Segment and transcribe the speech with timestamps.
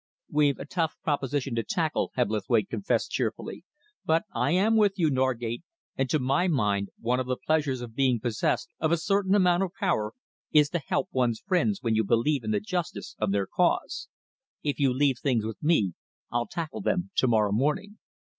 [0.31, 3.65] "We've a tough proposition to tackle," Hebblethwaite confessed cheerfully,
[4.03, 5.61] "but I am with you, Norgate,
[5.95, 9.61] and to my mind one of the pleasures of being possessed of a certain amount
[9.61, 10.13] of power
[10.51, 14.09] is to help one's friends when you believe in the justice of their cause.
[14.63, 15.93] If you leave things with me,
[16.31, 17.99] I'll tackle them to morrow morning."